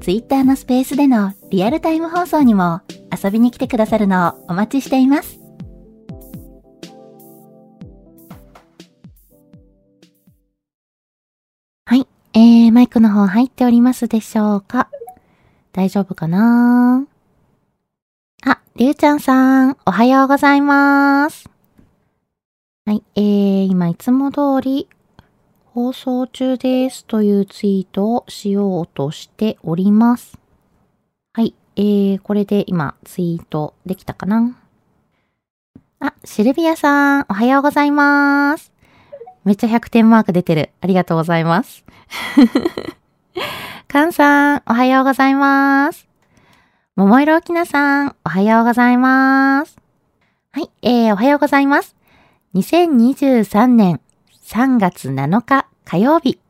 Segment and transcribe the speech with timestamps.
[0.00, 2.80] Twitter のスペースでのリアルタイム放送にも
[3.12, 5.38] 遊びに来てくださるのをお待ちしています。
[11.84, 14.88] はい、えー、マイクの方入っておりますでしょうか？
[15.72, 17.04] 大丈夫かな？
[18.46, 21.50] あ、りゅうちゃんさん、おはようございます。
[22.86, 24.88] はい、えー、今いつも通り
[25.72, 30.36] 放送中ですというツイートをしようとしております。
[31.32, 31.54] はい。
[31.76, 34.56] えー、これで今ツイートできたかな？
[36.00, 38.72] あ、シルビアさん、おはようございます。
[39.44, 40.70] めっちゃ100点マーク出てる。
[40.80, 41.84] ありがとうございます。
[43.86, 46.08] カンさん、おはようございます。
[46.96, 49.78] 桃色きなさん、おはようございます。
[50.50, 51.94] はい、えー、おはようございます。
[52.54, 54.00] 2023年
[54.50, 56.40] 3月7日火曜日。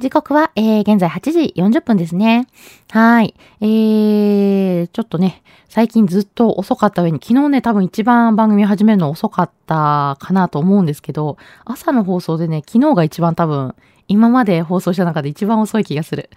[0.00, 2.48] 時刻は、えー、現在8時40分ですね。
[2.90, 3.32] はい。
[3.60, 13.76] えー、ちょっとね、最近ずっと遅かった上に、昨日ね、多分一番番組始めるの遅かったかなと思うんですけど、朝の放送でね、昨日が一番多分、
[14.08, 16.30] 今まで放送した中で一番遅い気がする。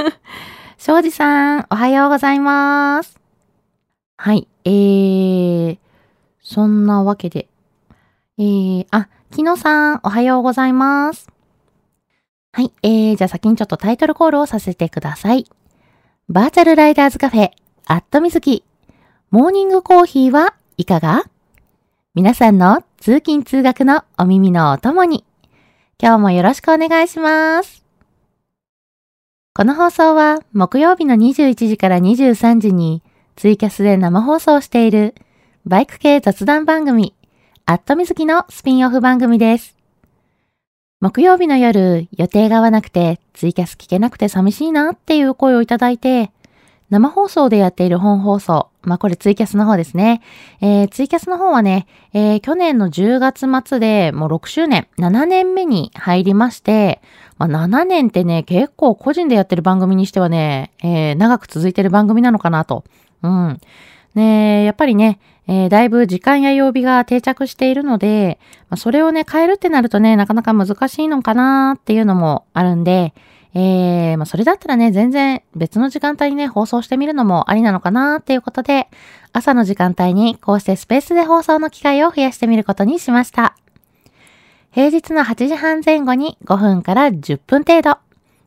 [0.76, 3.18] 庄司さん、おはようございます。
[4.18, 4.46] はい。
[4.66, 5.78] えー、
[6.42, 7.48] そんなわけで、
[8.36, 11.28] えー、あ、きのさん、おはようございます。
[12.52, 15.46] はい、えー、じゃあ先にちょっとタイトルコールをさせてください。
[16.28, 17.50] バーチャルライダーズカフェ、
[17.86, 18.64] アットみずき、
[19.30, 21.22] モーニングコーヒーはいかが？
[22.14, 25.24] 皆さんの通勤通学のお耳のお供に、
[26.02, 27.84] 今日もよろしくお願いします。
[29.54, 33.00] この放送は木曜日の21時から23時に
[33.36, 35.14] ツイキャスで生放送している
[35.64, 37.14] バイク系雑談番組
[37.66, 39.74] アットみずきのスピンオフ番組です。
[41.00, 46.30] 木曜日の夜、予定が合わなくて、ツイキャス聞けなくて寂しいなっていう声をいただいて、
[46.90, 48.68] 生放送でやっている本放送。
[48.82, 50.20] まあ、これツイキャスの方ですね。
[50.60, 57.00] えー、ツイキャスの方はね、えー、去年の10月末でもう6周年、7年目に入りまして、
[57.38, 62.84] まあ、7年ってね、結構個人でやってる番組にしてはね、えー、長く続いてる番組なのかなと。
[63.22, 63.58] うん。
[64.14, 68.38] ねやっぱりね、えー、だいぶ時間や曜日が定着しているので、
[68.70, 73.12] まあ、それをね、変えるってなるとね、なかなか難しいのかなっていうのもあるんで、
[73.56, 78.88] えー、まあ、それだったらね、全然別の時間帯にね、放送してみるのもありなのかなっていうことで、
[79.32, 83.54] 朝の時間帯にこうしてスペースで放送の機会を増やしてみることにしました。
[84.72, 87.98] 平日の8時半前後に5分から10分程度。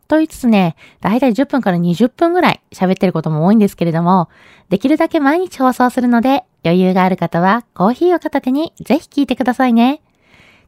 [0.10, 4.30] と言いつつね、だいたい10分から20分ぐらい喋ってることも多いんですけれども、
[4.70, 10.02] できるだけ毎日放送するので、余裕がある方はコーヒーを片手にぜひ聞いてくださいね。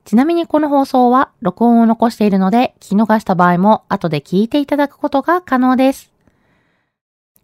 [0.05, 6.11] ちなみにこの放送は録音を残しているので、聞き逃した場合も後で聞いていただくことが可能です。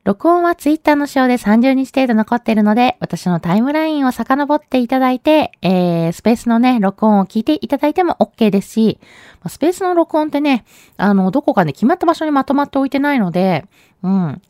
[0.06, 9.00] 録音はツイッターの仕様で30日程度残っているので、私のタイムラインを遡っていただいて、えー、スペースのね、録音を聞いていただいても OK ですし、
[9.48, 10.64] スペースの録音ってね、
[10.98, 13.66] あの、どこかね、決まった場所にまとまっておいてないので、
[14.04, 14.42] うん。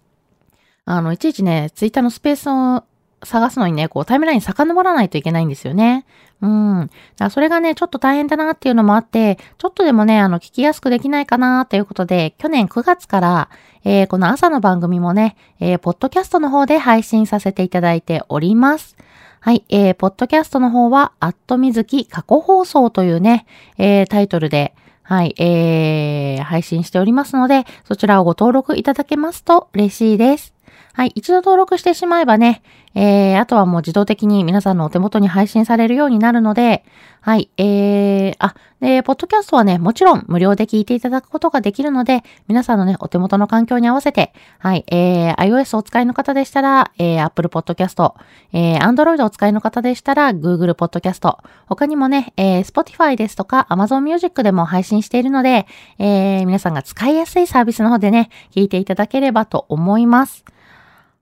[0.84, 2.84] あの、いちいちね、ツイッターのスペースを
[3.26, 6.06] 探すのにね、こうタイムライン遡らないといけないんですよね。
[6.42, 6.80] うん。
[6.82, 6.94] だか
[7.26, 13.50] らそれがね、ちょっと大変だなっていうのもあって、ちょっとでもね、あの、聞きやすくできないかなということで、去年9月から、
[13.84, 18.98] えー、この朝の番組もね、えー、ポッドキャストの方で配信させていただいております。
[19.40, 23.46] はい、えー、ポッドキャストの方は、アットみずき過去放送というね、
[23.78, 24.74] えー、タイトルで、
[25.04, 30.55] はい、えー、配信しておりますので、そちらをご登録いただけますと嬉しいです。
[30.96, 32.62] はい、一度登録してしまえばね、
[32.94, 36.86] えー、あとはもう自動的に皆さんのお手元に配信されるようになるので、
[37.20, 48.14] はい、えー、あ、で、ポッドキャストはね、もちろん無料で聞いていただくことができるので、皆さんのね、お手元の環境に合わせて、はい、えー、iOS お使いの方でしたら、えー、Apple Podcast、
[48.54, 55.68] えー、Android お使いの方でしたら、Google Podcast、他にもね、えー、Spotify ですとか Amazon Music でも配信しているので、
[56.00, 60.46] えー、皆さんが使いやすいサービスの方でね、聞いていただければと思います。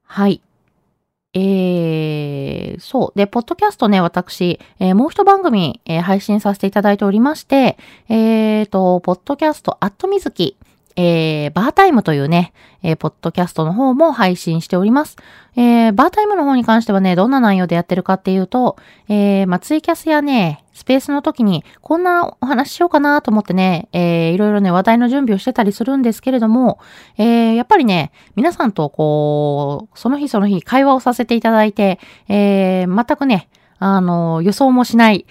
[0.06, 0.42] はい。
[1.36, 3.18] えー、そう。
[3.18, 7.78] で、ポッドキャストね、私、えー、もう一番組、えー、配信させていただいておりまして、
[8.08, 10.56] えーと、ポッドキャスト、アットみずき、
[10.95, 12.54] えー、バータイムというね、
[12.84, 15.18] えー、ポッドキャストの方も配信しております。
[15.56, 26.80] えー、バータイムの方に関してはね、どんな内容でやってるかっていうと、えー、まあ、ツイキャスやね、スペースの時に、こんなお話ししようかなと思ってね、えー、いろいろね、話題の準備をしてたりするんですけれども、
[27.18, 33.48] えー、やっぱりね、皆さんとこう、その日その日会話をさせていただいて、えー、全くね、
[33.80, 35.25] あの、予想もしない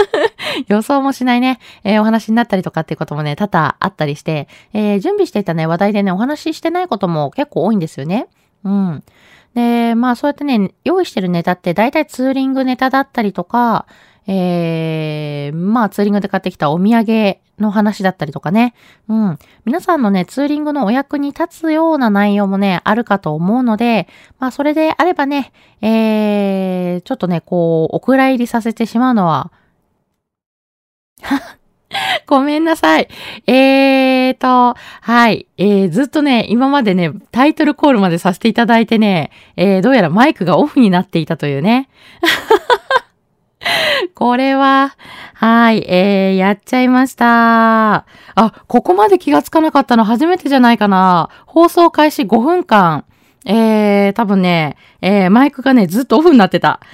[0.68, 8.28] 予想もしないね、えー、お話になったりとかっていうこともね、多々あったりして、えー、準備していたね、話題でね、お話ししてないことも結構多いんですよね。
[8.64, 9.02] うん。
[9.54, 13.86] で、まあそうやってね、用意してるネタって大体ツーリングネタだったりとか、
[14.32, 18.74] えー、まあツーリングで買ってきたお土産の話だったりとかね。
[19.08, 19.38] うん。
[19.64, 24.06] 皆さんのね、ツーリングのお役に立つような内容もね、あるかと思うので、
[24.38, 29.50] まあそれであればね、えー、ちょっとね、こう、お蔵入りさせてしまうのは、
[32.28, 33.08] ごめんなさい。
[33.48, 35.48] えーと、はい。
[35.58, 41.88] えー、ずっとね、今までね、タイトルコールまでさせていただいてね、えー、どうやらマイクがオフになっていたというね。
[44.14, 44.96] これは、
[45.34, 48.06] はい、えー、やっちゃいました。
[48.34, 51.28] あ、ここまで気がつかなかったの初めてじゃないかな。
[51.46, 53.04] 放送開始5分間。
[53.46, 56.80] えー、多分ね、えー、マイクがね、ずっとオフになってた。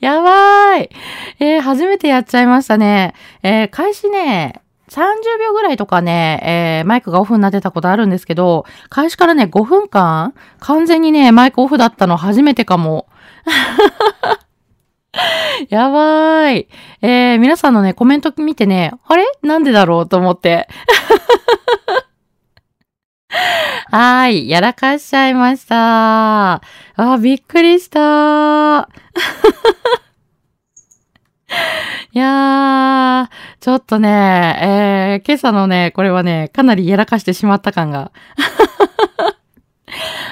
[0.00, 0.90] やばーい。
[1.40, 3.14] えー、初めてやっちゃいましたね。
[3.42, 13.06] えー、開始ね、30秒ぐらいとかね、えー、マイクがオフになってたことあるんですけど、開始からね、5分間、完全にね、マイクオフだったの初めてかも。
[15.68, 16.68] やばーい。
[17.02, 19.24] えー、皆さんのね、コメント見てね、あれ？
[19.42, 20.68] なんでだろうと思って。
[23.90, 24.48] はーい。
[24.48, 26.54] やらかしちゃいました。
[26.54, 26.60] あ、
[27.20, 28.88] びっくりした。
[32.12, 38.12] いやー、ちょっとね、えー、今朝のね、これはね、かなりやらかしてしまった感が。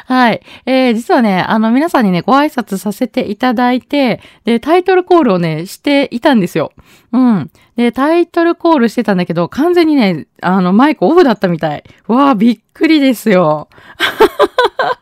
[0.06, 0.40] はい。
[0.66, 6.70] えー、実はね、あの、皆さんにね、ご挨拶させていただいて、で、タイトルコールをね、していたんですよ。
[7.12, 7.50] うん。
[7.74, 11.82] で、タイトルコールしてたんだけど、完全にね、あの、マイクオフだったみたい。
[12.06, 13.68] わー、びっくりですよ。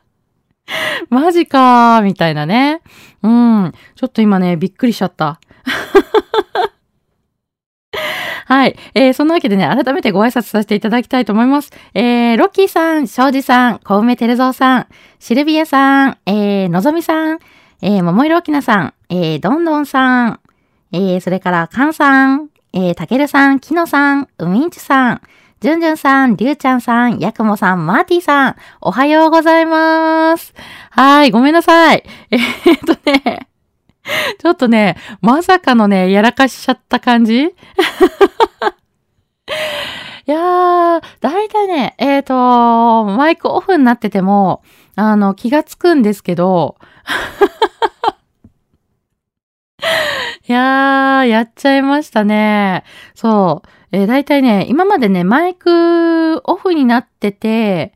[1.10, 2.80] マジかー、みたいなね。
[3.22, 3.72] うん。
[3.96, 5.38] ちょっと今ね、びっくりしちゃった。
[8.46, 8.76] はい。
[8.94, 11.72] えー、そんなわけでね、改めてご挨拶させていただきたいと思います。
[11.94, 14.86] えー、ロッキーさん、庄司さん、小梅照蔵さん、
[15.18, 17.38] シルビアさん、えー、のぞみさん、
[17.82, 20.40] えー、桃色きなさん、えー、どんどんさん、
[20.92, 25.20] えー、それから、かんさん、えー、たけるさん、きのさん、うみんちさん、
[25.60, 30.52] じゅんじゅんさん、りゅうちゃんさん、やくもさん、マーティさん、おはようございます。
[30.90, 32.04] はい、ごめんなさい。
[32.30, 33.48] えー、っとね、
[34.38, 37.44] ちょっとね、まさかのね、やらかしちゃった感じ？
[40.26, 44.62] いやー、だいたいね、えっ、ー、と、マイクオフになってても、
[44.96, 46.76] あの、気がつくんですけど、
[50.48, 52.84] いやー、やっちゃいましたね。
[53.14, 53.68] そう。
[53.92, 57.92] えー、だいたいね、今までね、マイクオフになってて、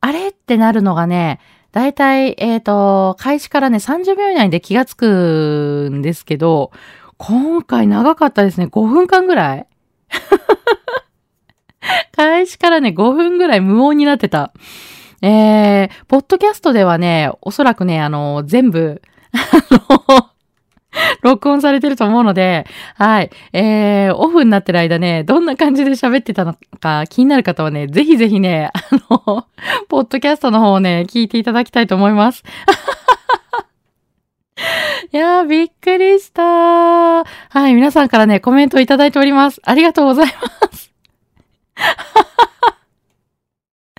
[0.00, 0.28] あれ？
[0.28, 1.40] ってなるのがね、
[1.72, 6.70] だいたい、えっ、ー、と、開始からね、30秒以内で気がつくんですけど、
[7.16, 8.66] 今回長かったですね。
[8.66, 9.66] 5分間ぐらい
[12.14, 14.52] 開始からね、5分ぐらい無音になってた。
[15.22, 19.00] えー、ポッドキャストではね、おそらくね、あの、全部、
[19.32, 19.38] あ
[20.10, 20.31] の、
[21.22, 23.30] 録音されてると思うので、はい。
[23.52, 28.80] えー、オフになってる間ね、どんな感じで喋ってたのか気になる方はね、ぜひぜひね、あ
[29.10, 29.46] の、
[29.88, 32.42] ポッドキャストの方をね、聞いていただきたいと思います。
[35.12, 37.24] いやー、びっくりしたは
[37.68, 39.60] い、皆さんからね、コメントいただいております。
[39.64, 40.32] ありがとうございま
[40.72, 40.92] す。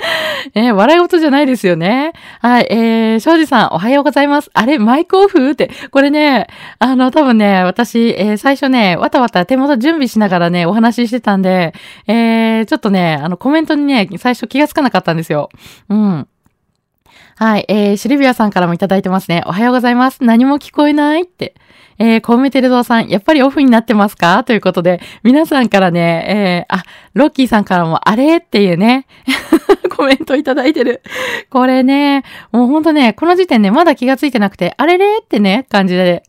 [0.55, 2.13] えー、笑い事じゃないですよね。
[2.41, 4.50] はい、えー、庄司さん、おはようございます。
[4.53, 5.51] あれ、マイクオフ？
[5.51, 6.48] って、これね、
[6.79, 11.74] あの、多分ね、私、えー、最初ね、わたわた手元準備しながらね、お話ししてたんで、
[12.07, 15.50] えー、ちょっとね、あの、コメントにね、最初気がつかなかったんですよ。
[15.89, 16.27] うん。
[17.36, 19.41] はい、えー、シルビアさんからもいただいてますね。
[19.45, 20.24] おはようございます。
[20.24, 21.24] 何も聞こえない？
[21.24, 21.55] って。
[22.00, 24.44] えー、コウメテルゾーさん、やっぱりオフになってますか？
[24.44, 26.84] ということで、皆さんからね、えー、あ、
[27.14, 28.38] ロッキーさんからも、あれ？
[28.38, 29.06] っていうね、
[29.96, 31.02] コメントいただいてる。
[31.50, 35.20] これね、もうほんとね、この時点でまだ気がついてなくて、あれれ？
[35.22, 36.24] ってね、感じで。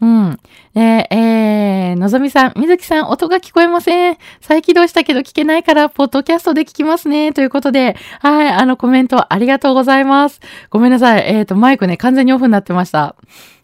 [0.00, 0.38] うん。
[0.74, 4.16] えー、えー、のぞみさん、みずきさん、音が聞こえません。
[4.40, 7.32] 再起動したけど聞けないから、ポッドキャストで聞きますね。
[7.34, 10.40] ということで、はい、あのコメントありがとうございます。
[10.70, 11.24] ごめんなさい。
[11.26, 13.14] えっ、ー、と、マイクね、完全にオフになってました。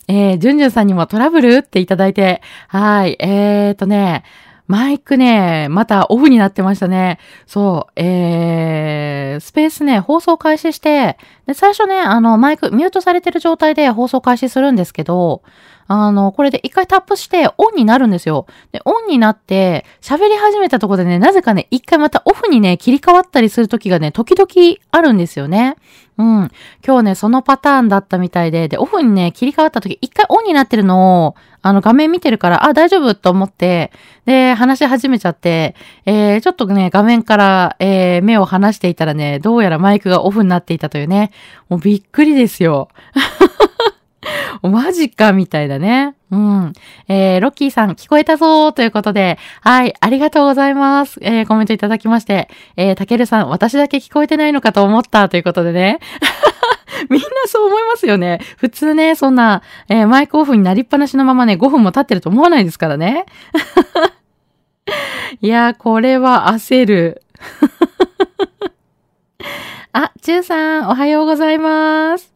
[0.09, 1.57] えー、じゅんじゅんさんにもトラブル？
[1.59, 4.25] っていただいて、はい、えーとね、
[4.69, 7.21] マイクね、またオフになってましたね。
[7.47, 15.43] そう、えー、スペースね、放送開始して、で、最初ね、あの、マイク、ミュートされてる状態で放送開始するんですけど、
[15.87, 18.47] あの、これで一回タップしてオンになるんですよ。
[18.73, 25.77] で、オンになって喋り始めたところでね、なぜかね、一回またオフにね、切り替わったりする時がね、時々あるんですよね。
[26.18, 26.50] うん。
[26.87, 33.92] 今日ね、そのパターンだったみたいで、で、オフにね、切り替わった時、一回オンになってるのを、あの、画面見てるから、あ、大丈夫と思って、
[34.25, 35.75] で、話し始めちゃって、
[36.06, 41.32] えー、ちょっとね、画面から、えー、目を離していたらね、どうやらマイクがオフになっていたというね、
[41.68, 42.88] もうびっくりですよ。
[44.68, 46.14] マジか、みたいだね。
[46.30, 46.73] うん。
[47.08, 51.18] えー、ロッキーさん、聞こえたぞーということで、はい、ありがとうございます。
[51.23, 55.99] えー、コメントいただきまして、えー、たけるさん、私だけ聞こえてないのかと思ったということでね。
[57.11, 58.40] みんなそう思いますよね。
[58.56, 63.26] 普通ね、そんな、えー、マイクオフになりっぱなしのままね、5分も経ってると思わないですからね。
[65.40, 67.23] いやー、これは焦る。
[69.92, 72.36] あ、ちゅうさん、おはようございます。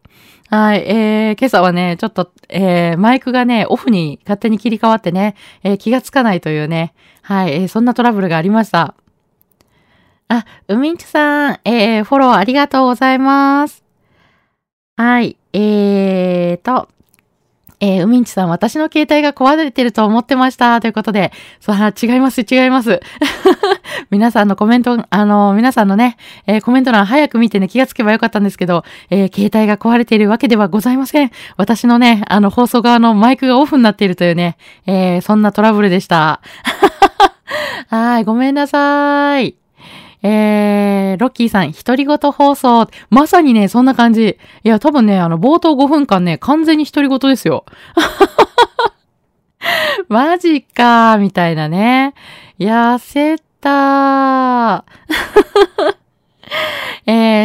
[0.50, 6.92] はい、えー、今朝はね、ちょっと、えー、マイクがね、オフに勝手に切り替わってね、えー、気がつかないというね、
[7.22, 8.96] はい、えー、そんなトラブルがありました。
[10.26, 13.84] あ、うみんちさん、えー、フォローありがとうございます。
[14.96, 16.88] はい、えーと、
[17.80, 20.80] えー、うみんちさん、私の携帯が壊れてると思ってました。
[20.80, 23.00] ということで、そう、違います、違います。
[24.10, 31.30] 皆さんのコメント、あの、皆さんのね、えー、コメント欄早く見てね、気がつけばよかったんですけど、えー、携帯が壊れているわけではございません。
[31.56, 34.56] 私のね、あの、放送側のマイクがオフになっているというね、
[34.86, 36.40] え、そんなトラブルでした。
[37.88, 39.56] はい、ごめんなさい。
[40.22, 42.88] えー、ロッキーさん、独り言放送。
[43.08, 44.38] まさにね、そんな感じ。
[44.64, 47.64] いや、多分ね、あの、冒頭5分間ね、完全に独り言ですよ。
[50.08, 52.14] マジかー、みたいなね。
[52.58, 55.99] 痩せたー。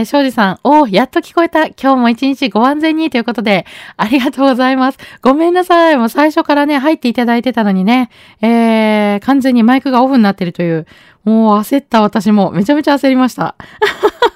[0.05, 1.67] ー、庄司さん、おやっと聞こえた。
[1.67, 3.65] 今日も一日ご安全にということで、
[3.97, 4.97] ありがとうございます。
[5.21, 5.97] ごめんなさい。
[5.97, 8.09] もう最初からね、入っていただいてたのにね、
[8.41, 10.87] えー、完全にマイクがオフになってるという、
[11.23, 13.55] もう焦った私もめちゃめちゃ焦りました。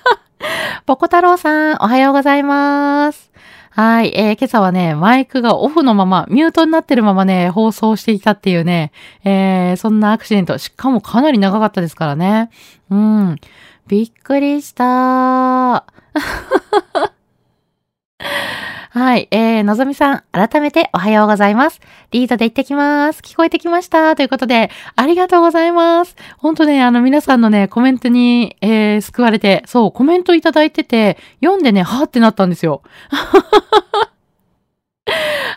[0.86, 3.32] ポコ太郎さん、おはようございます。
[3.72, 8.92] はい、えー、今朝はね、マイクがオフのまま、ミュートになってるままね、放送していたっていうね、
[9.24, 10.58] えー、そんなアクシデント。
[10.58, 12.50] しかもかなり長かったですからね。
[12.90, 13.36] うん。
[13.90, 14.86] びっくりした。
[18.92, 19.28] はい。
[19.32, 21.82] えー、のぞみさん、改めておはようございます。
[22.12, 23.22] リードで行ってきます。
[23.22, 24.16] 聞こえてきました。
[24.16, 26.16] ということで、ありがとうございます。
[26.38, 32.84] ほんとね、あの、皆さんのね、コメントに、えー、救われて、そう、コメントいただいてて、読んでね、はーってなったんですよ。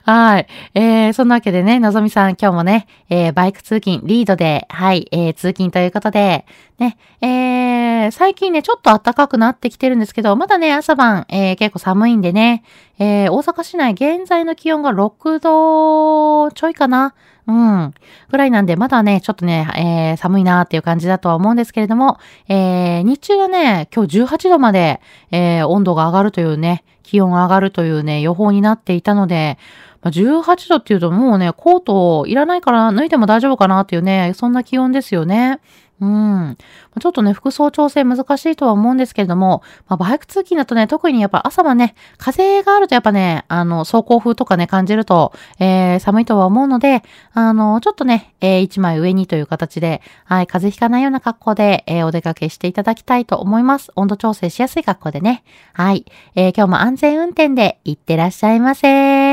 [0.04, 0.46] はい。
[0.74, 6.44] えー、そんなわけでね、のぞみさん、今日もね、えー、バイク通勤、リードで、はい、えー、通勤ということで、
[6.78, 12.64] ね、えー、最近ね、ちょっと暖かくなってきてるんですけど、まだね、朝晩、えー、結構寒いんでね、
[12.98, 17.14] えー、大阪市内、現在の気温が6度ちょいかな。
[17.46, 17.94] うん。
[18.30, 22.18] ぐらいなんで、まだね、ちょっとね、えー、寒いなーっていう感じだとは思うんですけれども、
[22.48, 29.58] えー、日中はね、今日18度まで、えー、温度が上がるというね、気温が上がるというね、予報になっていたので、
[30.02, 35.60] まあ、18度っていうともうね、コートいらないから脱いでも大丈夫かなっていうね、そんな気温ですよね。
[36.02, 36.56] うん。
[37.00, 47.04] ちょっとね、服装調整難しいとは思うんですけれども、まあ、バイク通勤だとね、特にやっぱ朝はね、風があるとやっぱね、あの、走行風とかね、感じると、えー、寒いとは思うので、
[47.34, 53.92] あの、ちょっとね、えー、一枚上にという形で、はい、風邪ひかないような格好で、えー、お出かけしていただきたいと思います。
[53.94, 55.44] 温度調整しやすい格好でね。
[55.72, 56.04] はい。
[56.34, 59.31] えー、今日も安全運転で行ってらっしゃいませ。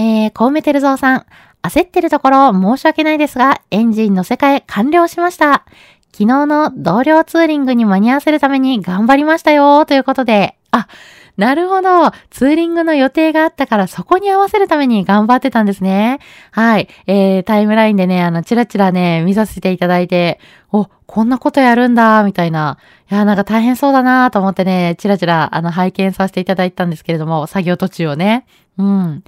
[0.00, 1.26] えー、コウメテルゾウさん、
[1.60, 5.66] 焦ってるところ申し訳ないですが、エンジンの世界完了しました。
[6.10, 10.88] 昨日の同僚ツーリングに間に合わせるために頑張りましたよ、ということで、あ、
[11.36, 12.12] なるほど。
[12.30, 16.18] ツーリングの予定があったからそこに合わせるために頑張ってたんですね。
[16.50, 16.88] はい。
[17.06, 20.40] えー、タイムラインでね、あの、チラチラね、見させていただいて、
[20.72, 22.78] お、こんなことやるんだ、みたいな。
[23.10, 28.46] いや、なんか大変そうだなと思ってね、チラチラ、あの、拝見させていただいたんですけれども、作業途中をね。
[28.78, 29.24] うん。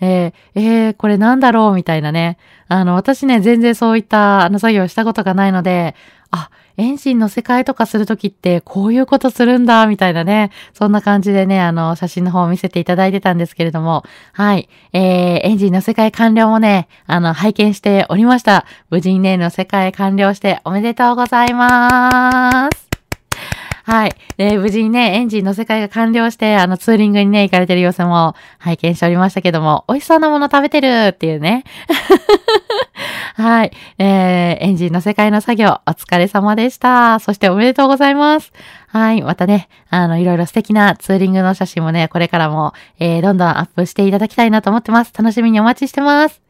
[0.00, 2.38] で、えー、これなんだろうみたいなね。
[2.68, 5.94] あの、私ね、全然そういった、あの、作業をしたことがないので、
[6.30, 10.50] あ、エンジンの世界とかするときってこういうことするんだ、みたいなね。
[10.74, 14.68] そんな感じでね、あの、写真の方を見せていただいてたんですけれども、はい。
[14.92, 18.66] えー、エンジンの世界完了もね、あの、拝見しておりました。
[18.90, 22.85] 無事にね、の世界完了しておめでとうございます。
[23.86, 24.16] はい。
[24.36, 31.62] で、無事にね、エンジンの世界が完了して、あの、ツーリングにね、行かれてる様子も拝見しておりましたけども、美味しそうなもの食べてるっていうね。
[33.36, 33.70] はい。
[33.98, 37.20] えー、エンジンの世界の作業、お疲れ様でした。
[37.20, 38.52] そしておめでとうございます。
[38.88, 39.22] はい。
[39.22, 45.12] またね、あの、いろいろ素敵なツーリングの写真もね、これからも、えー、どんどんアップしていただきたいなと思ってます。
[45.16, 46.45] 楽しみにお待ちしてます。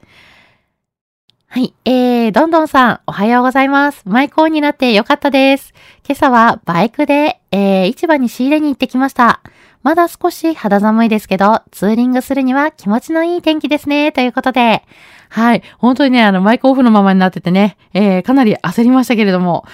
[1.48, 1.74] はい。
[1.84, 4.02] えー、どんどんさん、おはようございます。
[4.04, 5.72] マイコーになってよかったです。
[6.06, 9.40] 今朝はバイクで、えー、市場に仕入れに行ってきました。
[9.82, 14.12] まだ少し肌寒いですけど、ツーリングするには気持ちのいい天気ですね。
[14.12, 14.82] ということで、
[15.30, 15.62] はい。
[15.78, 19.64] 本当にね、あの、マイクオフのままになっててね、えー、かなり焦りましたけれども。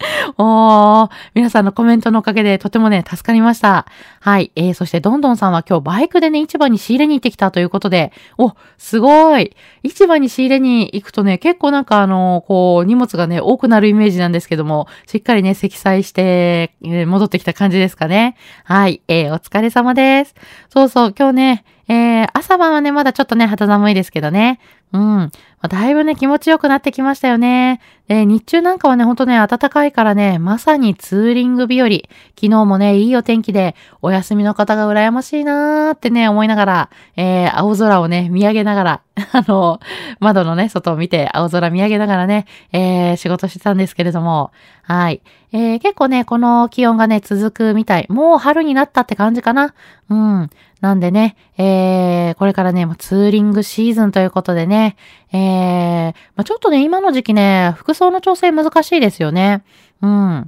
[0.38, 3.86] おー、皆さんのコメントのおかげでとてもね、助かりました。
[4.20, 4.50] はい。
[4.56, 9.54] えー、そしてどんどんさんは今日バイクでね、市場に仕入れに行ってきたということで、お、すごい。
[9.82, 18.36] 市場に仕入れに行くとね、結構なんかあの、こう、荷物がね、多くなるイメージなんですけども、しっかりね、積載して、えー、戻ってきた感じですかね。
[18.64, 19.02] はい。
[19.08, 20.34] えー、お疲れ様です。
[20.70, 24.60] そうそう、今日ね、えー、朝晩はね、まだちょっとね、肌寒いですけどね。
[24.92, 25.30] うん。
[25.68, 27.80] だいぶね、気持ちよくなってきましたよね。
[28.10, 31.86] で、日中なんかはね、ほんとね、暖かいからね、まさにツーリング日和。
[31.88, 39.00] 昨日もね、いいお天気で、お休みの方が羨ましいなーってね、思いながら、えー、青空をね、見上げながら、
[39.30, 39.78] あの、
[40.18, 44.50] 窓のね、外を見て、青空見上げながらね、えー、仕事してたんですけれども、
[44.82, 45.22] はい。
[45.52, 48.06] えー、結構ね、この気温がね、続くみたい。
[48.08, 49.72] もう春になったって感じかな。
[50.08, 50.50] うん。
[50.80, 54.96] なんでね、えー、これからね、ツーリングシーズンということでね、
[55.32, 59.62] えー、まあ、ちょっとね、今の時期ね、服装の調整難しいですよね。
[60.02, 60.46] うん。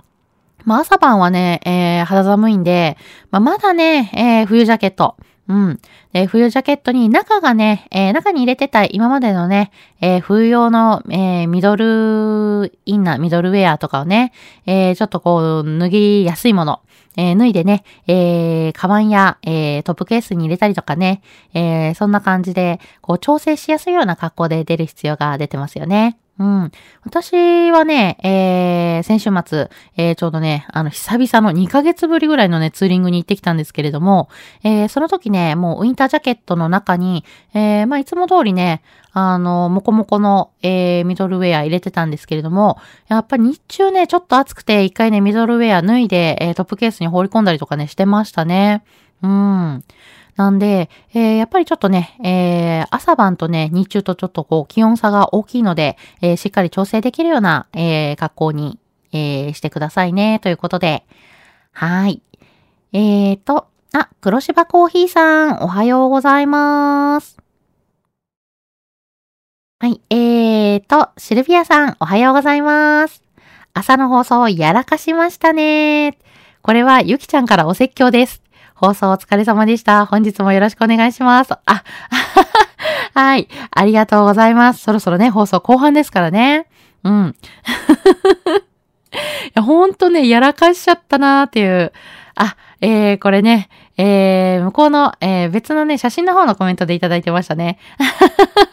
[0.65, 2.97] まあ、朝晩はね、えー、肌寒いんで、
[3.31, 5.17] まあ、まだね、えー、冬ジャケット。
[5.49, 5.81] うん。
[6.13, 14.33] で、冬ジャケットに中がね、えー、中に入れてた今までのね、えー、冬用の、えー、ミドルインナー、ミドルウェアとかをね、
[14.67, 16.81] えちょっとこう、脱ぎやすいもの。
[17.17, 21.23] え、脱いでね、えー、カバンや、えー、トップケースに入れたりとかね、
[21.55, 26.19] えー、そんな感じで、こう、調整しやすいような格好で出る必要が出てますよね。
[26.43, 26.73] うん。
[27.05, 34.29] 私はね、えー、先週末、えー、ちょうどね、あの、久々の2ヶ月ぶりぐらいのね、ツーリングに行ってきたんですけれども、
[34.65, 37.25] えー、その時ね、もうウィンタージャケットの中に、
[37.55, 42.77] えー、まあ、いつも通りね、あの、もこもこの、えー、ミドルウェア入れてたんですけれども、
[43.07, 48.83] やっぱり日中ね、ちょっと暑くて、一回ね、ミドルウェア脱いで、えー、トップケースに放り込んだりとかね、してましたね。
[49.23, 49.85] うん。
[50.37, 58.79] なんで、えー、やっぱりちょっとね、えー、朝晩とね、日中とちょっとこう、気温差が大きいので、えー、しっかり調整できるような、え、格好に、
[59.13, 61.05] え、してくださいね、ということで。
[61.73, 62.23] はい。
[62.93, 67.37] えーと、あ、黒芝コーヒーさん、おはようございます。
[69.81, 73.23] はい、えーと、シルビアさん、おはようございます。
[73.75, 76.17] 朝の放送やらかしましたね。
[76.63, 78.42] これはゆきちゃんからお説教です。
[78.83, 80.07] 放送お疲れ様でした。
[80.07, 81.53] 本日もよろしくお願いします。
[81.67, 81.85] あ、
[83.15, 83.47] はい。
[83.71, 84.83] ありがとうございます。
[84.83, 86.67] そろそろね、放送後半ですからね。
[87.05, 87.37] うん。
[89.15, 89.15] い
[89.55, 91.93] や、ほんとね、やらかしちゃったなーっていう。
[92.35, 93.69] あ、えー、これね、
[93.99, 97.79] えー、向こうの、えー、別のね、写真の方のコメントでいただいてましたね。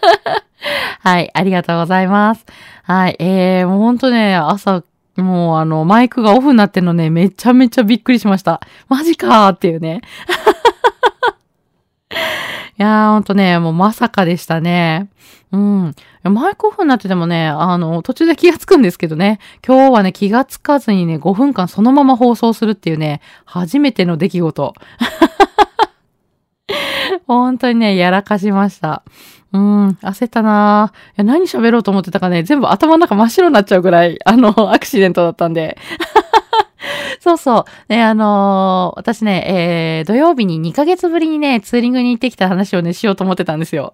[1.02, 2.48] はい、ありがとうございます。
[2.82, 4.82] はい、えー、もうほんとね、朝
[5.22, 8.62] もうあの、マイクがオフになってんのね、めちゃめちゃびっくりしました。
[8.88, 10.02] マジかーっていうね。
[12.78, 15.10] いやー、ほんとね、もうまさかでしたね。
[15.52, 15.96] うん。
[16.24, 24.74] マイクオフになっててもね、あの、途中で気がつくんですけどね、今日はね、気がつかずにね、5分間そのまま放送するっていうね、初めての出来事。
[27.30, 29.04] 本当にね、やらかしました。
[29.54, 31.24] うん、焦ったなぁ。
[31.24, 35.78] 何喋ろうと思ってたかね、全部頭の中真っ白になっちゃうぐらい、あの、 アクシデントだったんで。
[37.22, 37.66] そうそう。
[37.88, 43.94] ね、あのー、私ね、えー、土曜日に2ヶ月ぶりにね、ツーリングに行ってきた話をね、しようと思ってたんですよ。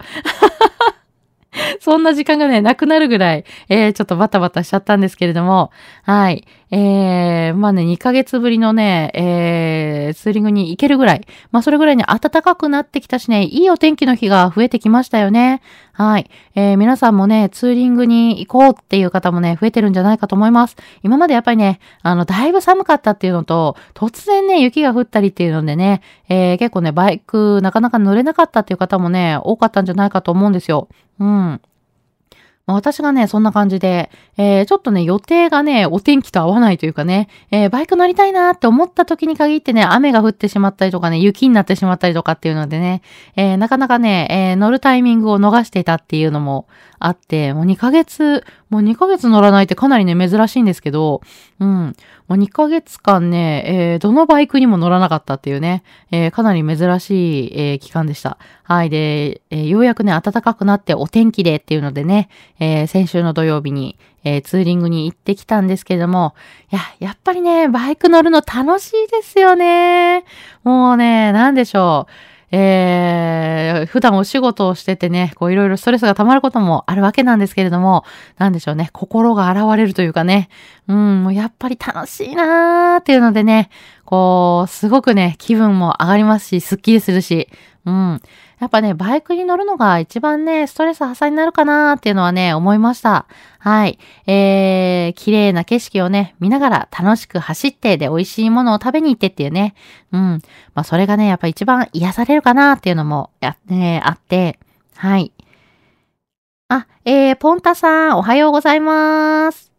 [1.81, 5.71] そんな時間がね、なくなるぐらい、えー、ちょっとバタバタしちゃったんですけれども、
[6.03, 6.45] はい。
[6.71, 15.61] えー、まあね、2ヶ月ぶりのね、えー、ツーリングに行けるぐらい、まあそれぐらいに暖かくなってきたしね、いいお天気の日が増えてきましたよね。
[15.93, 16.29] はい。
[16.55, 20.75] えー、皆さんもね、ツーリングに行こうっていう方もね、増えてるんじゃないかと思います。
[21.03, 30.89] 今までやっぱりね、あの、だいぶ寒かったっていうのと、突然ね、雪が降ったりっていうのでね、えー、結構ね、バイクなかなか乗れなかったっていう方もね、多かったんじゃないかと思うんですよ。
[31.19, 31.61] うん。
[32.67, 43.03] まあ、私がね、そんな感じで、えー、ちょっとね、予定がね、お天気と合わないというかね、えー、バイク乗りたいなって思った時に限ってね、雨が降ってしまったりとかね、雪になってしまったりとかっていうのでね、
[43.35, 46.67] えー、なかなかね、えー、乗るタイミングを逃していたっていうのも
[47.05, 51.21] あって、もう2ヶ月、もう2ヶ月乗らないってかなりね、珍しいんですけど、
[51.59, 51.95] うん。
[52.27, 58.39] もう2ヶ月間ね、えー、どのバイクにも乗らなかったっていうね、えー、かなり珍しい、えー、期間でした。
[58.63, 58.89] はい。
[58.89, 66.33] で、えー、ようやくね、暖かくなってお天気でっていうのでね、えー、先週の土曜日に、えー、ツーリングに行ってきたんですけれども、
[66.71, 70.23] いや、やっぱりね、バイク乗るの楽しいですよね。
[70.63, 72.34] もうね、なんでしょう。
[72.57, 78.05] えー、普段お仕事をしててね、こういろいろストレスが溜まることもあるわけなんですけれども、
[78.37, 80.47] なんでしょうね、心が現れるというかね、
[80.87, 83.69] うん、もうやっぱり楽しいなーっていうのでね、
[84.05, 87.49] こう、すごくね、気分も上がりますし、スッキリするし、
[87.85, 88.21] うん。
[88.59, 93.27] やっぱね、バイクに乗るのが一番ね、ストレス発散になるかなーっていうのはね、思いました。
[93.59, 93.99] はい。
[94.25, 99.75] えー、綺麗な景色をね、見ながら楽しく走って、で、美味しいものを食べに行ってっていうね。
[100.11, 100.41] うん。
[100.73, 104.59] まあ、それがね、やっぱ一番癒されるかなっていうのも、や、ね、あって、
[104.95, 105.31] はい。
[106.69, 109.74] あ、えー、ポンタさん、おはようございます。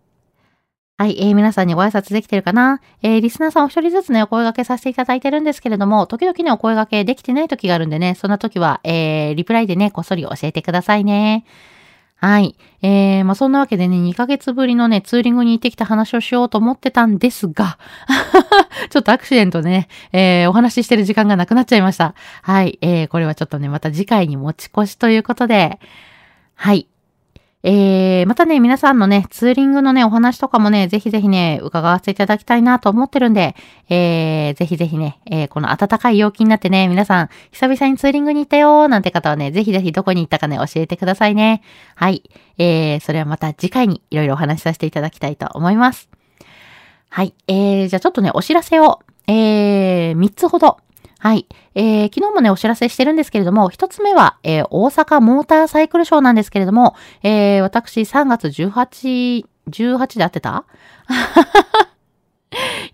[0.98, 2.80] はい、えー、皆さんにご挨拶できてるかな？
[3.02, 11.44] えー、リスナーさんお一人ずつね、お声掛けさせていただいてるんですけれども、時々ね、お声掛けできてない時があるんでね、そんな時は、えー、リプライでね、こっそり教えてくださいね。
[12.18, 12.56] はい。
[12.80, 17.76] えー、まあ、そんなわけでね、2ヶ月ぶりのね、ツーリングに行ってきた話をしようと思ってたんですが、
[18.88, 22.14] ちょっとアクシデントでね、えー、お話ししてる時間がなくなっちゃいました。
[22.40, 22.78] はい。
[22.80, 25.78] えー、これはちょっとね、また次回に持ち越しということで、
[26.54, 26.88] はい。
[27.68, 33.56] えー、またね、皆さんのね、ツーリングのね、お話とかもね、ぜひぜひね、伺わせていただきたいなと思ってるんで、
[33.88, 41.60] えー、ぜひぜひね、えー、この暖かい陽気になってね、皆さん、久々にツーリングに行ったよーなんて方はね、ぜひぜひどこに行ったかね、教えてくださいね。
[41.96, 42.22] はい。
[42.56, 46.08] えー、それはまた次回にいろいろお話しさせていただきたいと思います。
[47.08, 47.34] はい。
[47.48, 50.78] えー、じゃあちょっとね、お知らせを、えー、3つほど
[51.18, 51.46] はい。
[51.74, 60.64] えー、昨日もね、お知らせしてるんですけれども、一つ目は、えー、大阪モーターサイクルショーなんですけれども、えー、私3月18、18で合ってた？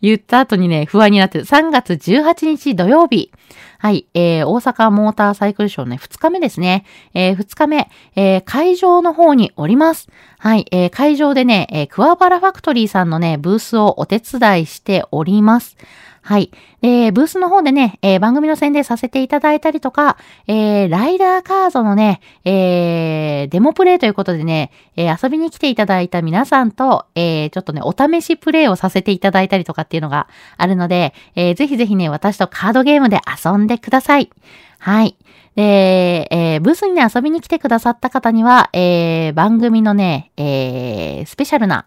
[0.00, 1.44] 言った後にね、不安になってる。
[1.44, 3.30] 3月18日土曜日。
[3.78, 4.06] はい。
[4.14, 6.84] えー、大阪モーターサイクルショーね、2日目ですね。
[7.14, 10.08] えー、2日目、えー、会場の方におります。
[10.38, 10.66] はい。
[10.70, 15.76] えー、会場でね、えー、クワバラファクトリーさんのね、ブースをお手伝いしております。
[16.24, 16.52] はい。
[16.82, 34.30] で、ブースの方でね、えー、番組の宣伝させていただいたりとか、えー、ライダーカードのね、えー、デモプレイということでね、えー、遊びに来ていただいた皆さんと、えー、ちょっとね、お試しプレイをさせていただいたりとかっていうのがあるので、えー、ぜひぜひね、私とカードゲームで遊んでください。
[34.78, 35.16] はい。
[35.54, 41.86] で、えー、ブースにね、遊びに来てくださった方には、えー、番組のね、えー、スペシャルな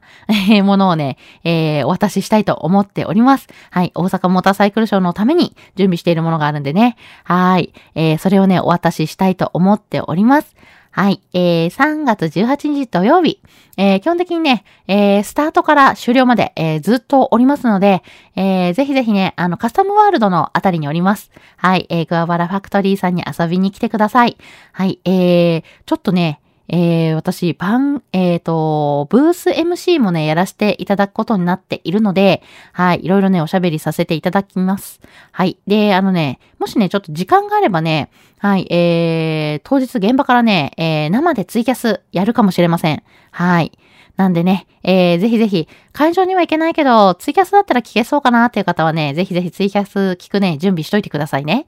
[0.64, 3.48] ものをね、えー、お渡ししたいと思っております。
[3.72, 3.92] はい。
[3.96, 6.96] 大阪モーターサイクルショーのために準備しているものがあるんでね。
[7.24, 7.74] はい。
[7.96, 10.56] えー、それをね、お渡ししたいと思っております。
[10.96, 11.22] はい。
[11.34, 13.42] えー、3月18日土曜日、
[13.76, 18.02] えー、基本的にね、えー、スタートから終了まで、えー、ずっとおりますので、
[18.38, 21.32] えー、ぜひぜひね、あの、カスタムワールドのあたりにおります。
[21.58, 21.86] はい。
[21.90, 24.38] えー、グアバラファクトリーさんに遊びに来てください。
[24.72, 25.02] はい。
[25.04, 32.42] えー、ちょっとね、えー、私、パン、えっ、ー、と、ブース MC もね、やらせていただくことになっているので、
[32.74, 35.00] はい、いろいろね、おしゃべりさせていただきます。
[35.32, 35.58] はい。
[35.68, 43.04] で、あのね、もしね、ちょっと時間があればね、はい、えー、当日現場からね、えー、生でツイキャスやるかもしれません。
[43.32, 43.72] はい。
[44.18, 51.66] なんでね、えー、ぜひぜひ、会場には行けないけど、ツイキャスだったら聞けそうかなっていう方はね、ぜひぜひツイキャス聞くね、準備しといてくださいね。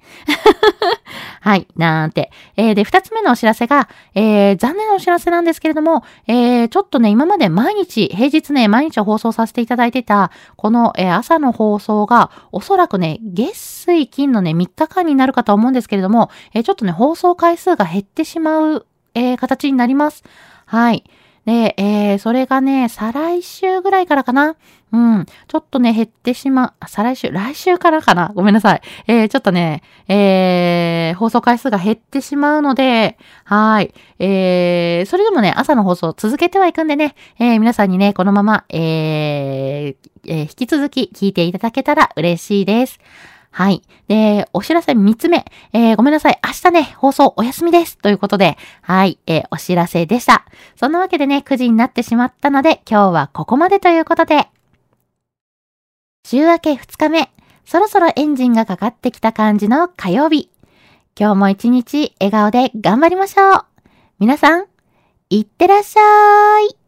[1.47, 2.29] はい、なんて。
[2.57, 20.25] えー、で、二つ目のお知らせが、えー、残念なお知らせなんですけれども、えー、ちょっとね、今まで毎日、平日ね、毎日放送させていただいてた、この、えー、朝の放送が、おそらくね、月水金のね、3日間になるかと思うんですけれども、えー、ちょっとね、放送回数が減ってしまう、えー、形になります。
[20.65, 21.05] はい。
[21.47, 24.57] で、えー、それがね、再来週ぐらいからかな。
[24.91, 25.25] うん。
[25.47, 26.89] ちょっとね、減ってしまう。
[26.89, 28.81] 再来週、来週からかなごめんなさい。
[29.07, 33.93] えー、ちょっとね、えー、放送回数が減ってしまうので、はい。
[34.19, 39.95] えー、それでもね、朝の放送続けてはいくんでね、えー、皆さんにね、このまま、えー、
[40.27, 42.99] えー、引き続き聞いていただけたら嬉しいです。
[43.57, 43.81] はい。
[44.07, 45.43] で、お知らせ3つ目。
[45.73, 46.39] えー、ごめんなさい。
[46.45, 47.97] 明日ね、放送お休みです。
[47.97, 50.45] ということで、はい、えー、お知らせでした。
[50.75, 54.47] そんなわけでね、9時になってしまったので、今日はここまでということで、
[56.23, 57.31] 週明け2日目、
[57.65, 60.51] そろそろエンジンがかかってきた感じの火曜日。
[61.19, 63.65] 今日も一日笑顔で頑張りましょう。
[64.19, 64.65] 皆さん、
[65.31, 66.86] いってらっしゃい。